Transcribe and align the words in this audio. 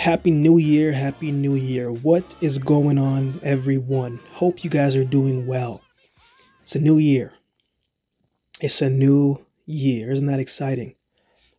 Happy 0.00 0.30
New 0.30 0.56
Year, 0.56 0.92
Happy 0.92 1.30
New 1.30 1.56
Year. 1.56 1.92
What 1.92 2.34
is 2.40 2.56
going 2.56 2.96
on, 2.96 3.38
everyone? 3.42 4.18
Hope 4.32 4.64
you 4.64 4.70
guys 4.70 4.96
are 4.96 5.04
doing 5.04 5.46
well. 5.46 5.82
It's 6.62 6.74
a 6.74 6.80
new 6.80 6.96
year. 6.96 7.34
It's 8.62 8.80
a 8.80 8.88
new 8.88 9.36
year. 9.66 10.10
Isn't 10.10 10.28
that 10.28 10.40
exciting? 10.40 10.94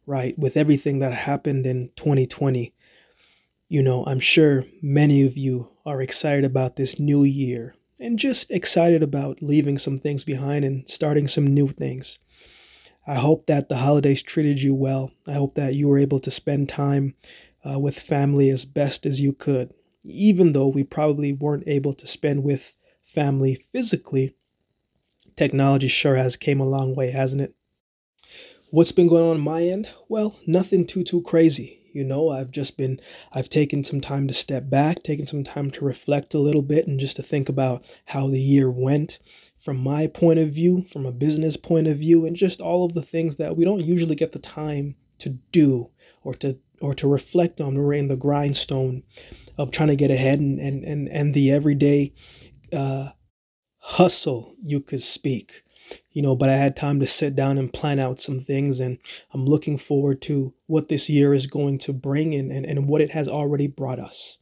Right? 0.08 0.36
With 0.40 0.58
everything 0.58 0.98
that 1.00 1.14
happened 1.14 1.68
in 1.68 1.92
2020, 1.98 2.74
you 3.70 3.84
know, 3.84 4.04
I'm 4.08 4.20
sure 4.20 4.66
many 4.82 5.24
of 5.24 5.38
you 5.38 5.70
are 5.86 6.02
excited 6.02 6.44
about 6.44 6.78
this 6.78 7.00
new 7.00 7.24
year 7.24 7.76
and 8.00 8.18
just 8.18 8.50
excited 8.50 9.04
about 9.04 9.44
leaving 9.44 9.78
some 9.78 10.00
things 10.00 10.24
behind 10.24 10.66
and 10.66 10.90
starting 10.90 11.28
some 11.28 11.46
new 11.46 11.68
things. 11.68 12.18
I 13.06 13.16
hope 13.16 13.46
that 13.46 13.70
the 13.70 13.78
holidays 13.78 14.24
treated 14.24 14.64
you 14.64 14.74
well. 14.74 15.12
I 15.28 15.34
hope 15.34 15.54
that 15.56 15.76
you 15.76 15.88
were 15.88 16.00
able 16.00 16.20
to 16.20 16.32
spend 16.32 16.70
time 16.70 17.14
uh, 17.70 17.80
with 17.80 18.00
family 18.00 18.50
as 18.50 18.66
best 18.66 19.06
as 19.06 19.22
you 19.22 19.34
could, 19.34 19.74
even 20.04 20.54
though 20.54 20.68
we 20.68 20.84
probably 20.84 21.34
weren't 21.34 21.68
able 21.68 21.94
to 21.94 22.08
spend 22.08 22.44
with 22.44 22.76
family 23.04 23.56
physically. 23.56 24.36
Technology 25.36 25.88
sure 25.88 26.16
has 26.16 26.36
came 26.36 26.60
a 26.60 26.66
long 26.66 26.96
way, 26.96 27.12
hasn't 27.12 27.42
it? 27.42 27.56
What's 28.70 28.92
been 28.92 29.08
going 29.08 29.24
on, 29.24 29.38
on 29.38 29.42
my 29.42 29.64
end? 29.64 29.90
Well, 30.08 30.40
nothing 30.48 30.86
too 30.86 31.04
too 31.04 31.22
crazy. 31.22 31.80
You 31.94 32.06
know, 32.06 32.30
I've 32.30 32.52
just 32.52 32.78
been 32.78 33.02
I've 33.34 33.50
taken 33.50 33.84
some 33.84 34.00
time 34.00 34.28
to 34.28 34.34
step 34.34 34.70
back, 34.70 35.04
taken 35.04 35.28
some 35.28 35.44
time 35.44 35.72
to 35.72 35.86
reflect 35.86 36.34
a 36.34 36.40
little 36.40 36.62
bit 36.62 36.88
and 36.88 37.00
just 37.00 37.18
to 37.18 37.24
think 37.24 37.50
about 37.50 37.84
how 38.06 38.28
the 38.28 38.40
year 38.40 38.72
went 38.72 39.20
from 39.60 39.78
my 39.78 40.08
point 40.08 40.40
of 40.40 40.52
view, 40.52 40.86
from 40.90 41.06
a 41.06 41.12
business 41.12 41.58
point 41.58 41.88
of 41.88 41.98
view, 41.98 42.26
and 42.26 42.36
just 42.36 42.62
all 42.62 42.86
of 42.86 42.94
the 42.94 43.02
things 43.02 43.36
that 43.38 43.56
we 43.58 43.66
don't 43.66 43.86
usually 43.86 44.16
get 44.16 44.32
the 44.32 44.40
time 44.40 44.96
to 45.20 45.30
do 45.52 45.90
or 46.24 46.34
to 46.36 46.58
or 46.82 46.94
to 46.96 47.08
reflect 47.08 47.62
on. 47.62 47.78
We're 47.78 47.94
in 47.94 48.08
the 48.08 48.16
grindstone 48.16 49.04
of 49.58 49.72
trying 49.72 49.90
to 49.90 49.96
get 49.96 50.12
ahead 50.12 50.40
and 50.40 50.60
and 50.60 50.84
and, 50.84 51.10
and 51.10 51.34
the 51.34 51.52
everyday 51.52 52.14
uh, 52.74 53.10
hustle, 53.82 54.56
you 54.62 54.80
could 54.80 55.02
speak. 55.02 55.64
You 56.12 56.22
know, 56.22 56.36
but 56.36 56.50
I 56.50 56.56
had 56.56 56.76
time 56.76 57.00
to 57.00 57.08
sit 57.08 57.36
down 57.36 57.58
and 57.58 57.74
plan 57.74 58.00
out 58.00 58.22
some 58.22 58.40
things, 58.40 58.80
and 58.80 58.98
I'm 59.34 59.46
looking 59.46 59.78
forward 59.78 60.22
to 60.24 60.54
what 60.68 60.88
this 60.88 61.10
year 61.10 61.34
is 61.34 61.48
going 61.48 61.80
to 61.80 61.94
bring 61.94 62.34
and, 62.34 62.52
and, 62.52 62.66
and 62.66 62.88
what 62.88 63.02
it 63.02 63.12
has 63.12 63.28
already 63.28 63.68
brought 63.68 64.00
us. 64.00 64.38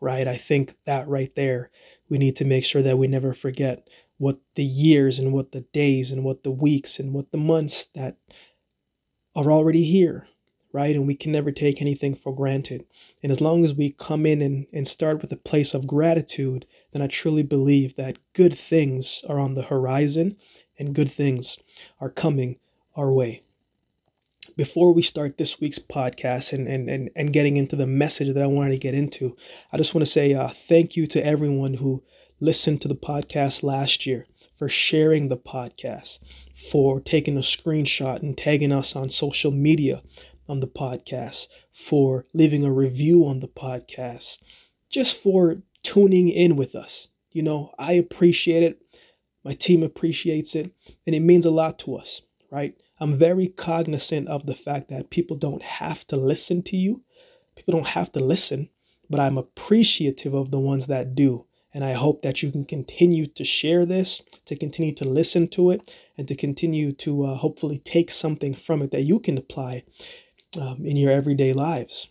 Right? 0.00 0.26
I 0.26 0.36
think 0.36 0.76
that 0.86 1.08
right 1.08 1.32
there, 1.34 1.70
we 2.08 2.18
need 2.18 2.36
to 2.36 2.44
make 2.44 2.64
sure 2.64 2.82
that 2.82 2.98
we 2.98 3.06
never 3.08 3.34
forget 3.34 3.88
what 4.16 4.38
the 4.54 4.64
years 4.64 5.18
and 5.18 5.32
what 5.32 5.52
the 5.52 5.60
days 5.72 6.10
and 6.10 6.24
what 6.24 6.42
the 6.42 6.50
weeks 6.50 6.98
and 6.98 7.12
what 7.12 7.30
the 7.30 7.38
months 7.38 7.86
that 7.94 8.16
are 9.36 9.52
already 9.52 9.84
here 9.84 10.26
right? 10.72 10.94
And 10.94 11.06
we 11.06 11.14
can 11.14 11.32
never 11.32 11.50
take 11.50 11.80
anything 11.80 12.14
for 12.14 12.34
granted. 12.34 12.84
And 13.22 13.32
as 13.32 13.40
long 13.40 13.64
as 13.64 13.74
we 13.74 13.90
come 13.90 14.26
in 14.26 14.42
and, 14.42 14.66
and 14.72 14.86
start 14.86 15.22
with 15.22 15.32
a 15.32 15.36
place 15.36 15.74
of 15.74 15.86
gratitude, 15.86 16.66
then 16.92 17.02
I 17.02 17.06
truly 17.06 17.42
believe 17.42 17.96
that 17.96 18.18
good 18.34 18.56
things 18.56 19.24
are 19.28 19.38
on 19.38 19.54
the 19.54 19.62
horizon 19.62 20.36
and 20.78 20.94
good 20.94 21.10
things 21.10 21.58
are 22.00 22.10
coming 22.10 22.58
our 22.94 23.12
way. 23.12 23.42
Before 24.56 24.92
we 24.92 25.02
start 25.02 25.38
this 25.38 25.60
week's 25.60 25.78
podcast 25.78 26.52
and, 26.52 26.66
and, 26.66 26.88
and, 26.88 27.10
and 27.14 27.32
getting 27.32 27.56
into 27.56 27.76
the 27.76 27.86
message 27.86 28.32
that 28.34 28.42
I 28.42 28.46
wanted 28.46 28.72
to 28.72 28.78
get 28.78 28.94
into, 28.94 29.36
I 29.72 29.76
just 29.76 29.94
want 29.94 30.04
to 30.04 30.10
say 30.10 30.34
uh, 30.34 30.48
thank 30.48 30.96
you 30.96 31.06
to 31.08 31.24
everyone 31.24 31.74
who 31.74 32.02
listened 32.40 32.80
to 32.82 32.88
the 32.88 32.94
podcast 32.94 33.62
last 33.62 34.06
year, 34.06 34.26
for 34.58 34.68
sharing 34.68 35.28
the 35.28 35.36
podcast, 35.36 36.18
for 36.70 37.00
taking 37.00 37.36
a 37.36 37.40
screenshot 37.40 38.20
and 38.22 38.36
tagging 38.36 38.72
us 38.72 38.96
on 38.96 39.08
social 39.08 39.52
media 39.52 40.02
on 40.48 40.60
the 40.60 40.66
podcast, 40.66 41.48
for 41.72 42.26
leaving 42.34 42.64
a 42.64 42.72
review 42.72 43.26
on 43.26 43.40
the 43.40 43.48
podcast, 43.48 44.42
just 44.90 45.20
for 45.20 45.62
tuning 45.82 46.28
in 46.28 46.56
with 46.56 46.74
us. 46.74 47.08
You 47.32 47.42
know, 47.42 47.72
I 47.78 47.92
appreciate 47.92 48.62
it. 48.62 48.80
My 49.44 49.52
team 49.52 49.82
appreciates 49.82 50.54
it, 50.54 50.72
and 51.06 51.14
it 51.14 51.20
means 51.20 51.46
a 51.46 51.50
lot 51.50 51.78
to 51.80 51.96
us, 51.96 52.22
right? 52.50 52.74
I'm 53.00 53.16
very 53.16 53.48
cognizant 53.48 54.28
of 54.28 54.46
the 54.46 54.54
fact 54.54 54.88
that 54.88 55.10
people 55.10 55.36
don't 55.36 55.62
have 55.62 56.06
to 56.08 56.16
listen 56.16 56.62
to 56.64 56.76
you. 56.76 57.02
People 57.54 57.72
don't 57.72 57.86
have 57.86 58.10
to 58.12 58.20
listen, 58.20 58.70
but 59.08 59.20
I'm 59.20 59.38
appreciative 59.38 60.34
of 60.34 60.50
the 60.50 60.58
ones 60.58 60.86
that 60.86 61.14
do. 61.14 61.46
And 61.74 61.84
I 61.84 61.92
hope 61.92 62.22
that 62.22 62.42
you 62.42 62.50
can 62.50 62.64
continue 62.64 63.26
to 63.26 63.44
share 63.44 63.86
this, 63.86 64.22
to 64.46 64.56
continue 64.56 64.94
to 64.94 65.04
listen 65.04 65.48
to 65.48 65.70
it, 65.70 65.94
and 66.16 66.26
to 66.26 66.34
continue 66.34 66.92
to 66.92 67.24
uh, 67.24 67.34
hopefully 67.36 67.78
take 67.78 68.10
something 68.10 68.54
from 68.54 68.82
it 68.82 68.90
that 68.90 69.02
you 69.02 69.20
can 69.20 69.38
apply 69.38 69.84
um, 70.56 70.84
in 70.84 70.96
your 70.96 71.12
everyday 71.12 71.52
lives. 71.52 72.08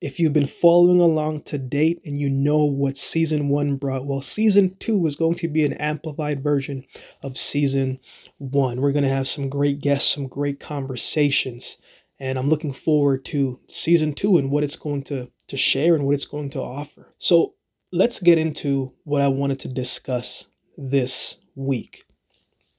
If 0.00 0.18
you've 0.18 0.32
been 0.32 0.46
following 0.46 0.98
along 0.98 1.40
to 1.40 1.58
date 1.58 2.00
and 2.06 2.16
you 2.18 2.30
know 2.30 2.64
what 2.64 2.96
season 2.96 3.50
one 3.50 3.76
brought, 3.76 4.06
well, 4.06 4.22
season 4.22 4.74
two 4.78 5.06
is 5.06 5.14
going 5.14 5.34
to 5.36 5.48
be 5.48 5.62
an 5.64 5.74
amplified 5.74 6.42
version 6.42 6.84
of 7.22 7.36
season 7.36 8.00
one. 8.38 8.80
We're 8.80 8.92
going 8.92 9.04
to 9.04 9.10
have 9.10 9.28
some 9.28 9.50
great 9.50 9.80
guests, 9.80 10.10
some 10.10 10.26
great 10.26 10.58
conversations, 10.58 11.76
and 12.18 12.38
I'm 12.38 12.48
looking 12.48 12.72
forward 12.72 13.26
to 13.26 13.60
season 13.68 14.14
two 14.14 14.38
and 14.38 14.50
what 14.50 14.64
it's 14.64 14.76
going 14.76 15.02
to, 15.04 15.30
to 15.48 15.56
share 15.58 15.94
and 15.94 16.06
what 16.06 16.14
it's 16.14 16.24
going 16.24 16.48
to 16.50 16.62
offer. 16.62 17.12
So 17.18 17.54
let's 17.92 18.20
get 18.20 18.38
into 18.38 18.92
what 19.04 19.20
I 19.20 19.28
wanted 19.28 19.58
to 19.60 19.68
discuss 19.68 20.46
this 20.78 21.38
week. 21.54 22.04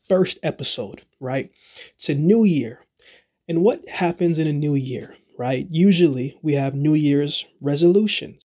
First 0.09 0.39
episode, 0.41 1.03
right? 1.19 1.51
It's 1.95 2.09
a 2.09 2.15
new 2.15 2.45
year. 2.45 2.85
And 3.47 3.63
what 3.63 3.87
happens 3.89 4.37
in 4.37 4.47
a 4.47 4.53
new 4.53 4.75
year, 4.75 5.15
right? 5.37 5.67
Usually 5.69 6.37
we 6.41 6.53
have 6.53 6.73
New 6.75 6.93
Year's 6.93 7.45
resolutions. 7.59 8.43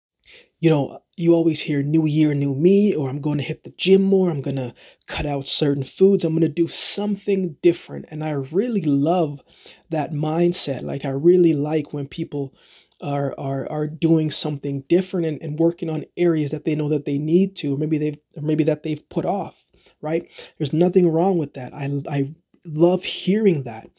You 0.59 0.69
know, 0.69 0.99
you 1.17 1.33
always 1.33 1.61
hear 1.61 1.81
new 1.81 2.05
year, 2.05 2.33
new 2.33 2.53
me, 2.53 2.93
or 2.95 3.09
I'm 3.09 3.21
going 3.21 3.37
to 3.37 3.43
hit 3.43 3.63
the 3.63 3.73
gym 3.77 4.03
more, 4.03 4.29
I'm 4.29 4.41
going 4.41 4.57
to 4.57 4.73
cut 5.07 5.25
out 5.25 5.47
certain 5.47 5.83
foods, 5.83 6.23
I'm 6.23 6.33
going 6.33 6.41
to 6.41 6.49
do 6.49 6.67
something 6.67 7.55
different. 7.61 8.05
And 8.09 8.23
I 8.23 8.31
really 8.31 8.81
love 8.81 9.41
that 9.89 10.11
mindset. 10.11 10.83
Like, 10.83 11.03
I 11.03 11.09
really 11.09 11.53
like 11.53 11.93
when 11.93 12.07
people 12.07 12.53
are 13.01 13.33
are 13.39 13.67
are 13.71 13.87
doing 13.87 14.29
something 14.29 14.83
different 14.87 15.25
and, 15.25 15.41
and 15.41 15.57
working 15.57 15.89
on 15.89 16.05
areas 16.17 16.51
that 16.51 16.65
they 16.65 16.75
know 16.75 16.89
that 16.89 17.05
they 17.05 17.17
need 17.17 17.55
to, 17.57 17.73
or 17.73 17.77
maybe 17.77 17.97
they've 17.97 18.17
or 18.37 18.43
maybe 18.43 18.63
that 18.65 18.83
they've 18.83 19.07
put 19.09 19.25
off, 19.25 19.65
right? 20.01 20.29
There's 20.57 20.73
nothing 20.73 21.09
wrong 21.09 21.37
with 21.37 21.55
that. 21.55 21.73
I 21.73 21.89
I 22.07 22.33
love 22.65 23.03
hearing 23.03 23.63
that 23.63 23.89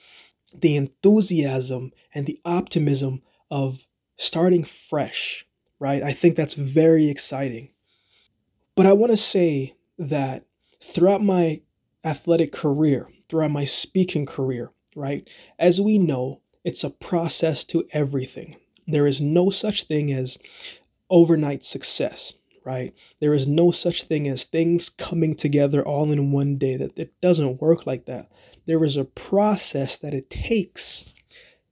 the 0.61 0.77
enthusiasm 0.77 1.93
and 2.15 2.27
the 2.27 2.41
optimism 2.45 3.23
of 3.51 3.87
starting 4.17 4.65
fresh, 4.65 5.47
right? 5.79 6.03
I 6.03 6.13
think 6.13 6.37
that's 6.37 6.55
very 6.55 7.09
exciting. 7.09 7.71
But 8.75 8.87
I 8.87 8.93
want 8.93 9.11
to 9.11 9.17
say 9.17 9.75
that 9.99 10.45
throughout 10.83 11.23
my 11.23 11.61
athletic 12.05 12.53
career, 12.53 13.09
throughout 13.29 13.51
my 13.51 13.65
speaking 13.65 14.27
career, 14.27 14.71
right, 14.97 15.29
as 15.59 15.81
we 15.81 15.99
know, 15.99 16.41
it's 16.65 16.85
a 16.85 16.91
process 16.91 17.65
to 17.65 17.87
everything. 17.93 18.57
There 18.87 19.07
is 19.07 19.21
no 19.21 19.51
such 19.51 19.85
thing 19.85 20.13
as 20.13 20.39
overnight 21.11 21.65
success, 21.65 22.35
right? 22.65 22.95
There 23.21 23.35
is 23.35 23.47
no 23.47 23.71
such 23.71 24.05
thing 24.05 24.29
as 24.29 24.45
things 24.45 24.89
coming 24.89 25.35
together 25.35 25.83
all 25.83 26.11
in 26.11 26.33
one 26.33 26.57
day. 26.59 26.77
That 26.77 26.99
it 26.99 27.21
doesn't 27.21 27.61
work 27.61 27.87
like 27.87 28.07
that 28.07 28.31
there 28.67 28.85
is 28.85 28.97
a 28.97 29.05
process 29.05 29.97
that 29.99 30.15
it 30.15 30.31
takes 30.31 31.15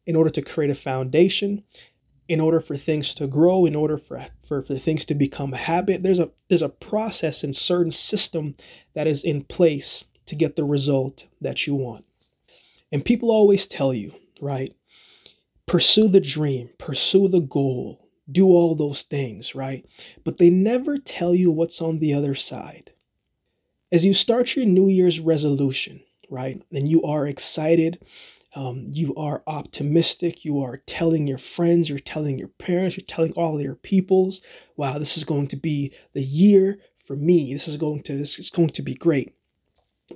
in 0.06 0.17
order 0.17 0.31
to 0.31 0.43
create 0.43 0.71
a 0.71 0.75
foundation 0.75 1.62
in 2.31 2.41
order 2.41 2.61
for 2.61 2.77
things 2.77 3.12
to 3.12 3.27
grow 3.27 3.67
in 3.67 3.75
order 3.75 3.99
for, 3.99 4.25
for, 4.39 4.62
for 4.62 4.77
things 4.77 5.05
to 5.05 5.17
become 5.17 5.53
a 5.53 5.56
habit. 5.56 6.05
There's 6.05 6.21
a 6.21 6.31
there's 6.49 6.62
a 6.62 6.69
process 6.69 7.43
and 7.43 7.55
certain 7.55 7.91
system 7.91 8.55
that 8.95 9.09
is 9.09 9.25
in 9.25 9.43
place 9.43 10.05
to 10.27 10.37
get 10.37 10.55
the 10.55 10.65
result 10.65 11.27
that 11.41 11.67
you 11.67 11.75
want. 11.75 12.05
And 12.92 13.04
people 13.04 13.33
always 13.33 13.66
tell 13.66 13.92
you 13.92 14.15
right 14.41 14.75
pursue 15.66 16.09
the 16.09 16.21
dream 16.21 16.71
pursue 16.78 17.28
the 17.28 17.41
goal 17.41 18.09
do 18.31 18.47
all 18.47 18.77
those 18.77 19.03
things 19.03 19.57
right? 19.57 19.84
But 20.22 20.39
they 20.39 20.51
never 20.51 20.98
tell 20.98 21.34
you 21.34 21.51
what's 21.51 21.83
on 21.83 21.98
the 21.98 22.15
other 22.15 22.37
side. 22.37 22.92
As 23.91 24.04
you 24.04 24.15
start 24.15 24.54
your 24.54 24.66
new 24.66 24.89
year's 24.89 25.19
resolution 25.19 26.01
right? 26.30 26.62
And 26.72 26.88
you 26.88 27.03
are 27.03 27.27
excited. 27.27 28.04
Um, 28.54 28.84
you 28.88 29.15
are 29.16 29.42
optimistic. 29.47 30.44
You 30.44 30.60
are 30.60 30.78
telling 30.86 31.27
your 31.27 31.38
friends, 31.38 31.88
you're 31.88 31.98
telling 31.98 32.38
your 32.38 32.48
parents, 32.48 32.97
you're 32.97 33.06
telling 33.06 33.32
all 33.32 33.60
your 33.60 33.77
peoples, 33.77 34.42
wow, 34.77 34.98
this 34.98 35.16
is 35.16 35.24
going 35.24 35.48
to 35.48 35.56
be 35.56 35.92
the 36.15 36.22
year 36.22 36.78
for 37.04 37.16
me. 37.16 37.53
This 37.53 37.68
is 37.68 37.77
going 37.77 38.00
to 38.03 38.16
this 38.16 38.38
is 38.38 38.50
going 38.50 38.71
to 38.71 38.82
be 38.82 38.94
great. 38.94 39.34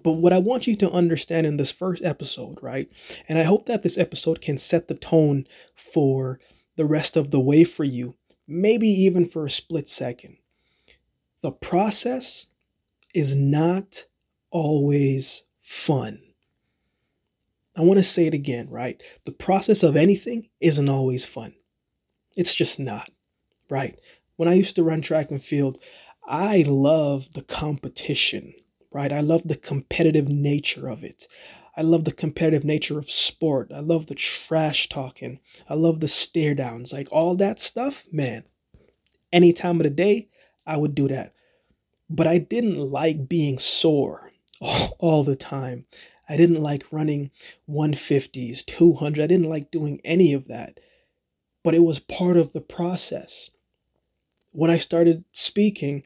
But 0.02 0.12
what 0.12 0.32
I 0.32 0.38
want 0.38 0.66
you 0.66 0.74
to 0.76 0.90
understand 0.90 1.46
in 1.46 1.56
this 1.56 1.70
first 1.70 2.02
episode, 2.02 2.58
right? 2.60 2.90
And 3.28 3.38
I 3.38 3.44
hope 3.44 3.66
that 3.66 3.82
this 3.82 3.96
episode 3.96 4.40
can 4.40 4.58
set 4.58 4.88
the 4.88 4.94
tone 4.94 5.46
for 5.74 6.40
the 6.76 6.84
rest 6.84 7.16
of 7.16 7.30
the 7.30 7.40
way 7.40 7.62
for 7.62 7.84
you, 7.84 8.16
maybe 8.48 8.88
even 8.88 9.28
for 9.28 9.46
a 9.46 9.50
split 9.50 9.88
second. 9.88 10.36
The 11.42 11.52
process 11.52 12.46
is 13.14 13.36
not 13.36 14.06
always 14.50 15.44
fun. 15.64 16.20
I 17.74 17.80
want 17.80 17.98
to 17.98 18.04
say 18.04 18.26
it 18.26 18.34
again, 18.34 18.68
right? 18.70 19.02
The 19.24 19.32
process 19.32 19.82
of 19.82 19.96
anything 19.96 20.48
isn't 20.60 20.88
always 20.88 21.24
fun. 21.24 21.54
It's 22.36 22.54
just 22.54 22.78
not, 22.78 23.10
right? 23.68 23.98
When 24.36 24.48
I 24.48 24.54
used 24.54 24.76
to 24.76 24.84
run 24.84 25.00
track 25.00 25.30
and 25.30 25.42
field, 25.42 25.80
I 26.26 26.64
love 26.68 27.32
the 27.32 27.42
competition, 27.42 28.54
right? 28.92 29.10
I 29.10 29.20
love 29.20 29.48
the 29.48 29.56
competitive 29.56 30.28
nature 30.28 30.88
of 30.88 31.02
it. 31.02 31.26
I 31.76 31.82
love 31.82 32.04
the 32.04 32.12
competitive 32.12 32.64
nature 32.64 32.98
of 32.98 33.10
sport. 33.10 33.72
I 33.74 33.80
love 33.80 34.06
the 34.06 34.14
trash 34.14 34.88
talking. 34.88 35.40
I 35.68 35.74
love 35.74 35.98
the 35.98 36.08
stare 36.08 36.54
downs. 36.54 36.92
Like 36.92 37.08
all 37.10 37.34
that 37.36 37.58
stuff, 37.58 38.04
man. 38.12 38.44
Any 39.32 39.52
time 39.52 39.78
of 39.78 39.84
the 39.84 39.90
day, 39.90 40.28
I 40.66 40.76
would 40.76 40.94
do 40.94 41.08
that. 41.08 41.32
But 42.08 42.28
I 42.28 42.38
didn't 42.38 42.78
like 42.78 43.28
being 43.28 43.58
sore 43.58 44.30
all, 44.98 45.24
the 45.24 45.36
time. 45.36 45.86
I 46.28 46.36
didn't 46.36 46.62
like 46.62 46.84
running 46.90 47.30
150s, 47.68 48.64
200. 48.64 49.22
I 49.22 49.26
didn't 49.26 49.48
like 49.48 49.70
doing 49.70 50.00
any 50.04 50.32
of 50.32 50.48
that. 50.48 50.80
But 51.62 51.74
it 51.74 51.82
was 51.82 51.98
part 51.98 52.36
of 52.36 52.52
the 52.52 52.60
process. 52.60 53.50
When 54.52 54.70
I 54.70 54.78
started 54.78 55.24
speaking, 55.32 56.04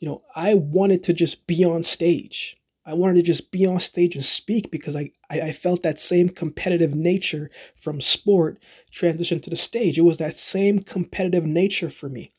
you 0.00 0.08
know, 0.08 0.22
I 0.34 0.54
wanted 0.54 1.04
to 1.04 1.12
just 1.12 1.46
be 1.46 1.64
on 1.64 1.82
stage. 1.82 2.56
I 2.84 2.94
wanted 2.94 3.14
to 3.16 3.22
just 3.22 3.52
be 3.52 3.66
on 3.66 3.78
stage 3.78 4.16
and 4.16 4.24
speak 4.24 4.72
because 4.72 4.96
I, 4.96 5.12
I, 5.30 5.40
I 5.40 5.52
felt 5.52 5.82
that 5.82 6.00
same 6.00 6.28
competitive 6.28 6.94
nature 6.94 7.50
from 7.76 8.00
sport 8.00 8.60
transition 8.90 9.40
to 9.40 9.50
the 9.50 9.56
stage. 9.56 9.98
It 9.98 10.02
was 10.02 10.18
that 10.18 10.36
same 10.36 10.80
competitive 10.80 11.44
nature 11.46 11.90
for 11.90 12.08
me, 12.08 12.30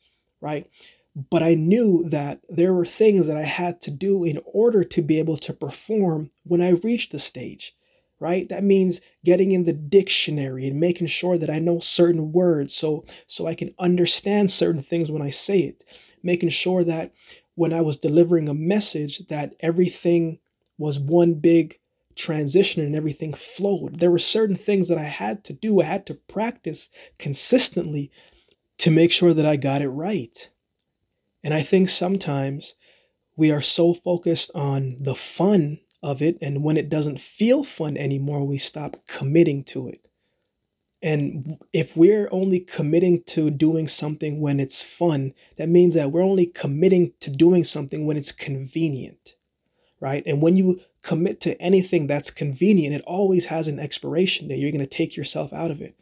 right? 0.42 0.68
But 1.30 1.42
I 1.42 1.54
knew 1.54 2.08
that 2.08 2.40
there 2.48 2.74
were 2.74 2.84
things 2.84 3.26
that 3.26 3.36
I 3.36 3.44
had 3.44 3.80
to 3.82 3.90
do 3.90 4.24
in 4.24 4.40
order 4.44 4.82
to 4.82 5.02
be 5.02 5.18
able 5.20 5.36
to 5.38 5.52
perform 5.52 6.30
when 6.42 6.60
I 6.60 6.70
reached 6.70 7.12
the 7.12 7.20
stage, 7.20 7.74
right? 8.18 8.48
That 8.48 8.64
means 8.64 9.00
getting 9.24 9.52
in 9.52 9.64
the 9.64 9.72
dictionary 9.72 10.66
and 10.66 10.80
making 10.80 11.06
sure 11.06 11.38
that 11.38 11.50
I 11.50 11.60
know 11.60 11.78
certain 11.78 12.32
words 12.32 12.74
so 12.74 13.04
so 13.28 13.46
I 13.46 13.54
can 13.54 13.70
understand 13.78 14.50
certain 14.50 14.82
things 14.82 15.10
when 15.10 15.22
I 15.22 15.30
say 15.30 15.60
it. 15.60 15.84
Making 16.22 16.48
sure 16.48 16.82
that 16.84 17.12
when 17.54 17.72
I 17.72 17.80
was 17.80 17.96
delivering 17.96 18.48
a 18.48 18.54
message 18.54 19.26
that 19.28 19.54
everything 19.60 20.40
was 20.78 20.98
one 20.98 21.34
big 21.34 21.78
transition 22.16 22.84
and 22.84 22.96
everything 22.96 23.32
flowed. 23.32 23.98
There 23.98 24.10
were 24.10 24.18
certain 24.18 24.56
things 24.56 24.88
that 24.88 24.98
I 24.98 25.04
had 25.04 25.44
to 25.44 25.52
do, 25.52 25.80
I 25.80 25.84
had 25.84 26.06
to 26.06 26.14
practice 26.14 26.90
consistently 27.18 28.10
to 28.78 28.90
make 28.90 29.12
sure 29.12 29.34
that 29.34 29.46
I 29.46 29.56
got 29.56 29.82
it 29.82 29.88
right. 29.88 30.48
And 31.44 31.54
I 31.54 31.62
think 31.62 31.88
sometimes 31.88 32.74
we 33.36 33.52
are 33.52 33.60
so 33.60 33.94
focused 33.94 34.50
on 34.54 34.96
the 34.98 35.14
fun 35.14 35.78
of 36.02 36.20
it, 36.20 36.38
and 36.42 36.64
when 36.64 36.76
it 36.76 36.88
doesn't 36.88 37.20
feel 37.20 37.62
fun 37.64 37.96
anymore, 37.96 38.44
we 38.44 38.58
stop 38.58 38.96
committing 39.06 39.62
to 39.64 39.88
it. 39.88 40.08
And 41.02 41.58
if 41.72 41.96
we're 41.98 42.28
only 42.32 42.60
committing 42.60 43.22
to 43.24 43.50
doing 43.50 43.88
something 43.88 44.40
when 44.40 44.58
it's 44.58 44.82
fun, 44.82 45.34
that 45.56 45.68
means 45.68 45.92
that 45.94 46.12
we're 46.12 46.22
only 46.22 46.46
committing 46.46 47.12
to 47.20 47.30
doing 47.30 47.62
something 47.62 48.06
when 48.06 48.16
it's 48.16 48.32
convenient, 48.32 49.36
right? 50.00 50.22
And 50.24 50.40
when 50.40 50.56
you 50.56 50.80
commit 51.02 51.42
to 51.42 51.60
anything 51.60 52.06
that's 52.06 52.30
convenient, 52.30 52.94
it 52.94 53.02
always 53.06 53.44
has 53.46 53.68
an 53.68 53.78
expiration 53.78 54.48
date. 54.48 54.58
You're 54.58 54.70
going 54.70 54.80
to 54.80 54.86
take 54.86 55.14
yourself 55.14 55.52
out 55.52 55.70
of 55.70 55.82
it. 55.82 55.94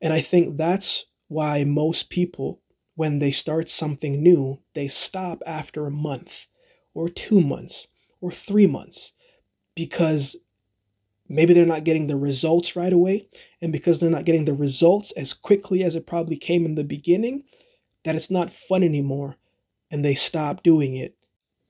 And 0.00 0.12
I 0.12 0.20
think 0.20 0.56
that's 0.56 1.06
why 1.26 1.64
most 1.64 2.08
people, 2.10 2.60
when 2.98 3.20
they 3.20 3.30
start 3.30 3.68
something 3.68 4.20
new, 4.24 4.58
they 4.74 4.88
stop 4.88 5.40
after 5.46 5.86
a 5.86 5.90
month 5.90 6.48
or 6.94 7.08
two 7.08 7.40
months 7.40 7.86
or 8.20 8.32
three 8.32 8.66
months 8.66 9.12
because 9.76 10.36
maybe 11.28 11.54
they're 11.54 11.64
not 11.64 11.84
getting 11.84 12.08
the 12.08 12.16
results 12.16 12.74
right 12.74 12.92
away. 12.92 13.28
And 13.62 13.70
because 13.70 14.00
they're 14.00 14.10
not 14.10 14.24
getting 14.24 14.46
the 14.46 14.52
results 14.52 15.12
as 15.12 15.32
quickly 15.32 15.84
as 15.84 15.94
it 15.94 16.08
probably 16.08 16.36
came 16.36 16.66
in 16.66 16.74
the 16.74 16.82
beginning, 16.82 17.44
that 18.02 18.16
it's 18.16 18.32
not 18.32 18.52
fun 18.52 18.82
anymore 18.82 19.36
and 19.92 20.04
they 20.04 20.14
stop 20.14 20.64
doing 20.64 20.96
it. 20.96 21.14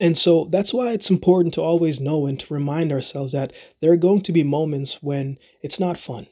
And 0.01 0.17
so 0.17 0.47
that's 0.51 0.73
why 0.73 0.93
it's 0.93 1.11
important 1.11 1.53
to 1.55 1.63
always 1.63 2.01
know 2.01 2.25
and 2.25 2.41
to 2.41 2.55
remind 2.55 2.91
ourselves 2.91 3.35
that 3.35 3.53
there 3.83 3.93
are 3.93 3.99
going 3.99 4.23
to 4.23 4.33
be 4.33 4.45
moments 4.45 5.03
when 5.03 5.37
it's 5.61 5.79
not 5.79 5.99
fun. 5.99 6.27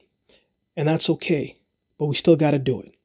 And 0.75 0.88
that's 0.88 1.10
okay, 1.10 1.58
but 1.98 2.06
we 2.06 2.14
still 2.14 2.37
got 2.37 2.52
to 2.52 2.58
do 2.58 2.81
it. 2.81 2.95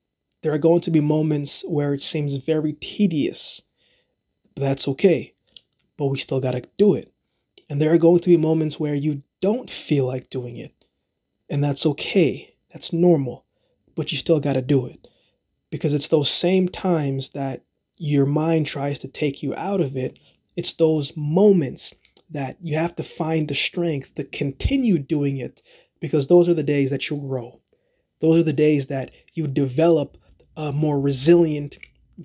There 0.41 0.53
are 0.53 0.57
going 0.57 0.81
to 0.81 0.91
be 0.91 1.01
moments 1.01 1.63
where 1.67 1.93
it 1.93 2.01
seems 2.01 2.35
very 2.35 2.73
tedious, 2.73 3.61
but 4.55 4.61
that's 4.61 4.88
okay, 4.88 5.33
but 5.97 6.07
we 6.07 6.17
still 6.17 6.39
got 6.39 6.51
to 6.51 6.63
do 6.77 6.95
it. 6.95 7.11
And 7.69 7.81
there 7.81 7.93
are 7.93 7.97
going 7.97 8.19
to 8.19 8.29
be 8.29 8.38
moments 8.38 8.79
where 8.79 8.95
you 8.95 9.23
don't 9.39 9.69
feel 9.69 10.05
like 10.05 10.29
doing 10.29 10.57
it. 10.57 10.73
And 11.49 11.63
that's 11.63 11.85
okay. 11.85 12.53
That's 12.71 12.91
normal. 12.91 13.45
But 13.95 14.11
you 14.11 14.17
still 14.17 14.39
got 14.39 14.53
to 14.53 14.61
do 14.61 14.85
it. 14.88 15.07
Because 15.69 15.93
it's 15.93 16.07
those 16.07 16.29
same 16.29 16.67
times 16.67 17.29
that 17.31 17.63
your 17.97 18.25
mind 18.25 18.67
tries 18.67 18.99
to 18.99 19.07
take 19.07 19.43
you 19.43 19.53
out 19.55 19.79
of 19.79 19.95
it. 19.95 20.19
It's 20.55 20.73
those 20.73 21.15
moments 21.15 21.93
that 22.29 22.57
you 22.61 22.75
have 22.75 22.95
to 22.95 23.03
find 23.03 23.47
the 23.47 23.55
strength 23.55 24.15
to 24.15 24.23
continue 24.23 24.97
doing 24.97 25.38
it 25.38 25.61
because 25.99 26.27
those 26.27 26.49
are 26.49 26.53
the 26.53 26.63
days 26.63 26.89
that 26.89 27.09
you'll 27.09 27.27
grow. 27.27 27.59
Those 28.19 28.39
are 28.39 28.43
the 28.43 28.53
days 28.53 28.88
that 28.88 29.11
you 29.33 29.47
develop 29.47 30.17
a 30.56 30.71
more 30.71 31.00
resilient 31.00 31.77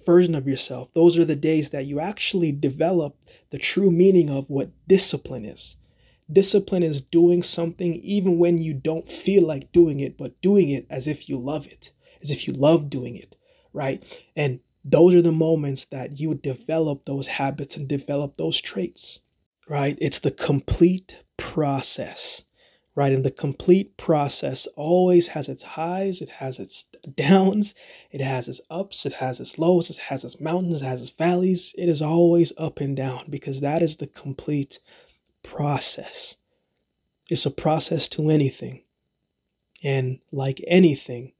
version 0.04 0.34
of 0.34 0.46
yourself. 0.46 0.92
Those 0.92 1.16
are 1.16 1.24
the 1.24 1.36
days 1.36 1.70
that 1.70 1.86
you 1.86 2.00
actually 2.00 2.52
develop 2.52 3.16
the 3.50 3.58
true 3.58 3.90
meaning 3.90 4.30
of 4.30 4.48
what 4.50 4.70
discipline 4.86 5.44
is. 5.44 5.76
Discipline 6.30 6.82
is 6.82 7.00
doing 7.00 7.42
something 7.42 7.94
even 7.96 8.38
when 8.38 8.58
you 8.58 8.74
don't 8.74 9.10
feel 9.10 9.44
like 9.44 9.72
doing 9.72 10.00
it, 10.00 10.18
but 10.18 10.40
doing 10.40 10.70
it 10.70 10.86
as 10.90 11.06
if 11.06 11.28
you 11.28 11.38
love 11.38 11.66
it, 11.66 11.92
as 12.20 12.30
if 12.30 12.46
you 12.46 12.52
love 12.52 12.90
doing 12.90 13.16
it, 13.16 13.36
right? 13.72 14.02
And 14.34 14.60
those 14.84 15.14
are 15.14 15.22
the 15.22 15.32
moments 15.32 15.86
that 15.86 16.18
you 16.18 16.34
develop 16.34 17.04
those 17.04 17.26
habits 17.26 17.76
and 17.76 17.88
develop 17.88 18.36
those 18.36 18.60
traits, 18.60 19.20
right? 19.68 19.96
It's 20.00 20.18
the 20.18 20.30
complete 20.30 21.22
process, 21.36 22.42
right? 22.96 23.12
And 23.12 23.24
the 23.24 23.30
complete 23.30 23.96
process 23.98 24.66
always 24.74 25.28
has 25.28 25.50
its 25.50 25.62
highs, 25.62 26.22
it 26.22 26.30
has 26.30 26.58
its 26.58 26.84
downs, 27.14 27.74
it 28.10 28.22
has 28.22 28.48
its 28.48 28.62
ups, 28.70 29.04
it 29.04 29.12
has 29.12 29.38
its 29.38 29.58
lows, 29.58 29.90
it 29.90 29.98
has 29.98 30.24
its 30.24 30.40
mountains, 30.40 30.80
it 30.80 30.86
has 30.86 31.02
its 31.02 31.10
valleys. 31.10 31.74
It 31.78 31.90
is 31.90 32.00
always 32.00 32.54
up 32.56 32.80
and 32.80 32.96
down 32.96 33.26
because 33.28 33.60
that 33.60 33.82
is 33.82 33.96
the 33.96 34.06
complete 34.06 34.80
process. 35.42 36.36
It's 37.28 37.44
a 37.44 37.50
process 37.50 38.08
to 38.10 38.30
anything. 38.30 38.82
And 39.84 40.20
like 40.32 40.64
anything, 40.66 41.32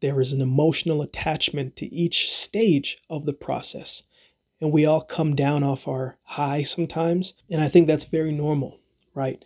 there 0.00 0.20
is 0.20 0.34
an 0.34 0.42
emotional 0.42 1.00
attachment 1.00 1.74
to 1.76 1.86
each 1.86 2.30
stage 2.30 2.98
of 3.08 3.24
the 3.24 3.32
process. 3.32 4.02
And 4.60 4.72
we 4.72 4.84
all 4.84 5.00
come 5.00 5.34
down 5.34 5.62
off 5.62 5.88
our 5.88 6.18
high 6.22 6.64
sometimes. 6.64 7.32
And 7.48 7.62
I 7.62 7.68
think 7.68 7.86
that's 7.86 8.04
very 8.04 8.32
normal, 8.32 8.78
right? 9.14 9.42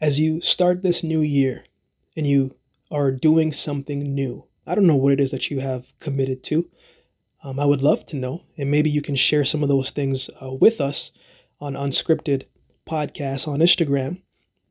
As 0.00 0.20
you 0.20 0.42
start 0.42 0.82
this 0.82 1.02
new 1.02 1.20
year 1.20 1.64
and 2.16 2.26
you 2.26 2.54
are 2.90 3.10
doing 3.10 3.50
something 3.50 4.14
new, 4.14 4.44
I 4.66 4.74
don't 4.74 4.86
know 4.86 4.96
what 4.96 5.14
it 5.14 5.20
is 5.20 5.30
that 5.30 5.50
you 5.50 5.60
have 5.60 5.98
committed 6.00 6.42
to. 6.44 6.68
Um, 7.42 7.58
I 7.58 7.64
would 7.64 7.80
love 7.80 8.04
to 8.06 8.16
know. 8.16 8.42
And 8.58 8.70
maybe 8.70 8.90
you 8.90 9.00
can 9.00 9.14
share 9.14 9.44
some 9.44 9.62
of 9.62 9.70
those 9.70 9.90
things 9.90 10.28
uh, 10.42 10.52
with 10.52 10.80
us 10.80 11.12
on 11.60 11.74
Unscripted 11.74 12.44
podcast 12.86 13.48
on 13.48 13.60
Instagram. 13.60 14.20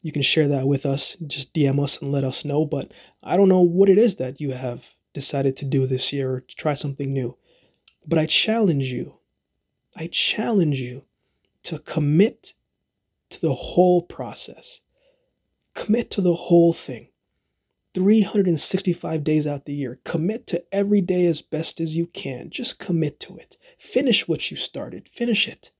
You 0.03 0.11
can 0.11 0.21
share 0.21 0.47
that 0.47 0.67
with 0.67 0.85
us. 0.85 1.17
Just 1.25 1.55
DM 1.55 1.81
us 1.81 2.01
and 2.01 2.11
let 2.11 2.23
us 2.23 2.45
know. 2.45 2.63
But 2.63 2.91
I 3.23 3.35
don't 3.35 3.49
know 3.49 3.61
what 3.61 3.89
it 3.89 3.97
is 3.97 4.17
that 4.17 4.39
you 4.39 4.51
have 4.51 4.93
decided 5.13 5.57
to 5.57 5.65
do 5.65 5.87
this 5.87 6.13
year 6.13 6.31
or 6.33 6.39
try 6.41 6.75
something 6.75 7.11
new. 7.11 7.35
But 8.05 8.19
I 8.19 8.27
challenge 8.27 8.91
you, 8.91 9.15
I 9.95 10.05
challenge 10.07 10.79
you 10.79 11.05
to 11.63 11.79
commit 11.79 12.53
to 13.31 13.41
the 13.41 13.55
whole 13.55 14.03
process. 14.03 14.81
Commit 15.75 16.09
to 16.11 16.21
the 16.21 16.33
whole 16.33 16.73
thing. 16.73 17.09
365 17.93 19.23
days 19.23 19.45
out 19.45 19.65
the 19.65 19.73
year. 19.73 19.99
Commit 20.03 20.47
to 20.47 20.63
every 20.73 21.01
day 21.01 21.25
as 21.27 21.41
best 21.41 21.79
as 21.79 21.95
you 21.95 22.07
can. 22.07 22.49
Just 22.49 22.79
commit 22.79 23.19
to 23.21 23.37
it. 23.37 23.57
Finish 23.77 24.27
what 24.27 24.49
you 24.49 24.57
started. 24.57 25.07
Finish 25.07 25.47
it. 25.47 25.71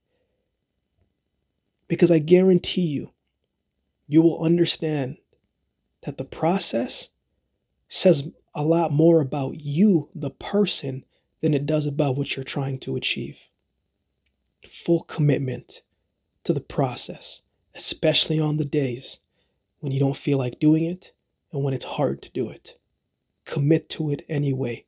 Because 1.88 2.10
I 2.10 2.18
guarantee 2.18 2.86
you, 2.86 3.10
you 4.06 4.22
will 4.22 4.42
understand 4.42 5.16
that 6.02 6.16
the 6.16 6.24
process 6.24 7.10
says 7.88 8.30
a 8.54 8.64
lot 8.64 8.92
more 8.92 9.20
about 9.20 9.60
you, 9.60 10.08
the 10.14 10.30
person, 10.30 11.04
than 11.40 11.52
it 11.52 11.66
does 11.66 11.86
about 11.86 12.16
what 12.16 12.36
you're 12.36 12.44
trying 12.44 12.78
to 12.78 12.96
achieve. 12.96 13.40
Full 14.66 15.00
commitment 15.00 15.82
to 16.44 16.52
the 16.52 16.60
process, 16.60 17.42
especially 17.74 18.40
on 18.40 18.56
the 18.56 18.64
days 18.64 19.20
when 19.86 19.92
you 19.92 20.00
don't 20.00 20.16
feel 20.16 20.36
like 20.36 20.58
doing 20.58 20.84
it 20.84 21.12
and 21.52 21.62
when 21.62 21.72
it's 21.72 21.84
hard 21.84 22.20
to 22.20 22.30
do 22.32 22.50
it. 22.50 22.76
Commit 23.44 23.88
to 23.90 24.10
it 24.10 24.26
anyway, 24.28 24.84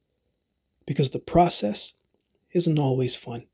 because 0.87 1.13
the 1.13 1.21
process 1.21 1.95
isn't 2.51 2.81
always 2.81 3.15
fun. 3.15 3.47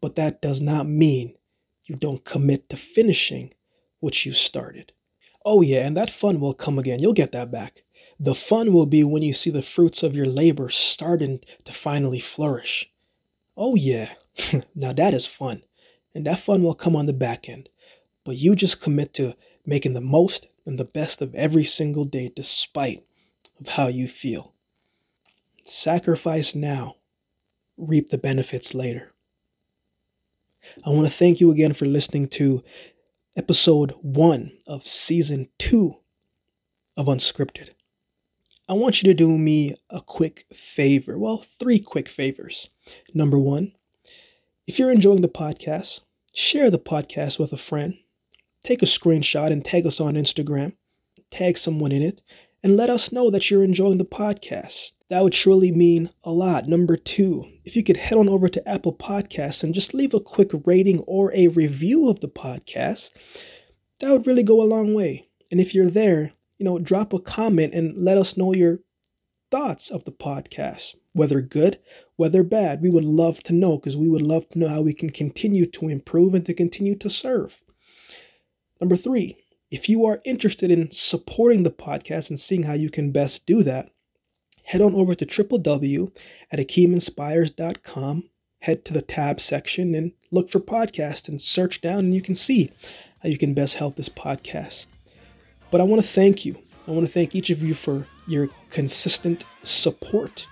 But 0.00 0.16
that 0.16 0.42
does 0.42 0.60
not 0.60 0.88
mean 0.88 1.36
you 1.84 1.94
don't 1.94 2.24
commit 2.24 2.68
to 2.70 2.76
finishing 2.76 3.54
what 4.00 4.26
you 4.26 4.32
started. 4.32 4.90
Oh, 5.44 5.62
yeah, 5.62 5.86
and 5.86 5.96
that 5.96 6.10
fun 6.10 6.40
will 6.40 6.52
come 6.52 6.80
again. 6.80 6.98
You'll 6.98 7.12
get 7.12 7.30
that 7.30 7.52
back. 7.52 7.84
The 8.18 8.34
fun 8.34 8.72
will 8.72 8.86
be 8.86 9.04
when 9.04 9.22
you 9.22 9.34
see 9.34 9.50
the 9.50 9.62
fruits 9.62 10.02
of 10.02 10.16
your 10.16 10.26
labor 10.26 10.68
starting 10.68 11.38
to 11.62 11.72
finally 11.72 12.18
flourish. 12.18 12.90
Oh, 13.56 13.76
yeah, 13.76 14.08
now 14.74 14.92
that 14.92 15.14
is 15.14 15.26
fun. 15.26 15.62
And 16.12 16.26
that 16.26 16.40
fun 16.40 16.64
will 16.64 16.74
come 16.74 16.96
on 16.96 17.06
the 17.06 17.12
back 17.12 17.48
end. 17.48 17.68
But 18.24 18.36
you 18.38 18.56
just 18.56 18.82
commit 18.82 19.14
to 19.14 19.36
making 19.66 19.94
the 19.94 20.00
most 20.00 20.46
and 20.64 20.78
the 20.78 20.84
best 20.84 21.20
of 21.20 21.34
every 21.34 21.64
single 21.64 22.04
day 22.04 22.32
despite 22.34 23.04
of 23.60 23.68
how 23.68 23.88
you 23.88 24.08
feel. 24.08 24.52
Sacrifice 25.64 26.54
now, 26.54 26.96
reap 27.76 28.10
the 28.10 28.18
benefits 28.18 28.74
later. 28.74 29.10
I 30.84 30.90
want 30.90 31.06
to 31.06 31.12
thank 31.12 31.40
you 31.40 31.50
again 31.50 31.72
for 31.72 31.86
listening 31.86 32.28
to 32.28 32.62
episode 33.36 33.92
one 34.02 34.52
of 34.66 34.86
season 34.86 35.48
two 35.58 35.96
of 36.96 37.06
Unscripted. 37.06 37.70
I 38.68 38.72
want 38.72 39.02
you 39.02 39.08
to 39.08 39.14
do 39.14 39.28
me 39.38 39.74
a 39.90 40.00
quick 40.00 40.46
favor. 40.52 41.18
Well, 41.18 41.38
three 41.38 41.78
quick 41.78 42.08
favors. 42.08 42.70
Number 43.14 43.38
one, 43.38 43.72
if 44.66 44.78
you're 44.78 44.90
enjoying 44.90 45.22
the 45.22 45.28
podcast, 45.28 46.00
share 46.34 46.70
the 46.70 46.78
podcast 46.78 47.38
with 47.38 47.52
a 47.52 47.58
friend. 47.58 47.98
Take 48.62 48.82
a 48.82 48.86
screenshot 48.86 49.50
and 49.50 49.64
tag 49.64 49.86
us 49.86 50.00
on 50.00 50.14
Instagram. 50.14 50.74
Tag 51.30 51.58
someone 51.58 51.92
in 51.92 52.02
it 52.02 52.22
and 52.62 52.76
let 52.76 52.90
us 52.90 53.12
know 53.12 53.30
that 53.30 53.50
you're 53.50 53.62
enjoying 53.62 53.98
the 53.98 54.04
podcast. 54.04 54.92
That 55.08 55.22
would 55.22 55.34
surely 55.34 55.70
mean 55.70 56.10
a 56.24 56.32
lot. 56.32 56.66
Number 56.66 56.96
two, 56.96 57.44
if 57.64 57.76
you 57.76 57.84
could 57.84 57.96
head 57.96 58.18
on 58.18 58.28
over 58.28 58.48
to 58.48 58.68
Apple 58.68 58.92
Podcasts 58.92 59.62
and 59.62 59.72
just 59.72 59.94
leave 59.94 60.14
a 60.14 60.20
quick 60.20 60.50
rating 60.66 60.98
or 61.00 61.32
a 61.34 61.48
review 61.48 62.08
of 62.08 62.20
the 62.20 62.28
podcast, 62.28 63.10
that 64.00 64.10
would 64.10 64.26
really 64.26 64.42
go 64.42 64.60
a 64.60 64.64
long 64.64 64.94
way. 64.94 65.28
And 65.50 65.60
if 65.60 65.74
you're 65.74 65.90
there, 65.90 66.32
you 66.58 66.64
know, 66.64 66.78
drop 66.78 67.12
a 67.12 67.20
comment 67.20 67.72
and 67.72 67.96
let 67.96 68.18
us 68.18 68.36
know 68.36 68.52
your 68.52 68.80
thoughts 69.50 69.90
of 69.90 70.04
the 70.04 70.12
podcast, 70.12 70.96
whether 71.12 71.40
good, 71.40 71.78
whether 72.16 72.42
bad. 72.42 72.82
We 72.82 72.90
would 72.90 73.04
love 73.04 73.42
to 73.44 73.52
know 73.52 73.78
because 73.78 73.96
we 73.96 74.08
would 74.08 74.22
love 74.22 74.48
to 74.50 74.58
know 74.58 74.68
how 74.68 74.80
we 74.80 74.92
can 74.92 75.10
continue 75.10 75.66
to 75.66 75.88
improve 75.88 76.34
and 76.34 76.44
to 76.46 76.54
continue 76.54 76.96
to 76.96 77.08
serve. 77.08 77.62
Number 78.80 78.96
three, 78.96 79.36
if 79.70 79.88
you 79.88 80.04
are 80.06 80.20
interested 80.24 80.70
in 80.70 80.90
supporting 80.90 81.62
the 81.62 81.70
podcast 81.70 82.30
and 82.30 82.38
seeing 82.38 82.64
how 82.64 82.74
you 82.74 82.90
can 82.90 83.10
best 83.10 83.46
do 83.46 83.62
that, 83.62 83.90
head 84.64 84.80
on 84.80 84.94
over 84.94 85.14
to 85.14 85.26
www 85.26 86.16
at 86.50 86.58
akeeminspires.com, 86.58 88.24
head 88.60 88.84
to 88.84 88.92
the 88.92 89.02
tab 89.02 89.40
section 89.40 89.94
and 89.94 90.12
look 90.30 90.50
for 90.50 90.60
podcast 90.60 91.28
and 91.28 91.40
search 91.40 91.80
down 91.80 92.00
and 92.00 92.14
you 92.14 92.22
can 92.22 92.34
see 92.34 92.70
how 93.22 93.28
you 93.28 93.38
can 93.38 93.54
best 93.54 93.76
help 93.76 93.96
this 93.96 94.08
podcast. 94.08 94.86
But 95.70 95.80
I 95.80 95.84
want 95.84 96.02
to 96.02 96.08
thank 96.08 96.44
you. 96.44 96.56
I 96.86 96.92
want 96.92 97.06
to 97.06 97.12
thank 97.12 97.34
each 97.34 97.50
of 97.50 97.62
you 97.62 97.74
for 97.74 98.06
your 98.28 98.48
consistent 98.70 99.44
support 99.64 100.46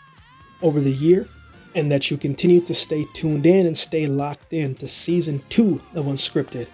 over 0.62 0.81
the 0.81 0.90
year 0.90 1.28
and 1.75 1.90
that 1.90 2.11
you 2.11 2.16
continue 2.16 2.61
to 2.62 2.75
stay 2.75 3.04
tuned 3.14 3.47
in 3.47 3.66
and 3.66 3.76
stay 3.76 4.07
locked 4.07 4.52
in 4.52 4.75
to 4.76 4.88
season 4.88 5.43
two 5.49 5.81
of 5.95 6.07
Unscripted. 6.07 6.66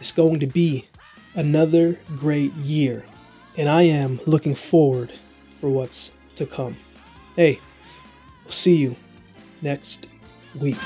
It's 0.00 0.12
going 0.12 0.40
to 0.40 0.46
be 0.46 0.86
another 1.34 1.98
great 2.16 2.52
year, 2.54 3.04
and 3.56 3.68
I 3.68 3.82
am 3.82 4.20
looking 4.26 4.54
forward 4.54 5.12
for 5.60 5.68
what's 5.70 6.12
to 6.36 6.46
come. 6.46 6.76
Hey, 7.36 7.58
we'll 8.44 8.52
see 8.52 8.76
you 8.76 8.96
next 9.62 10.08
week. 10.58 10.78